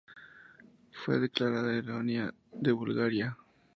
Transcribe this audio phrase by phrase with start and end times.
[0.91, 3.37] Fue declarada heroína de Bulgaria.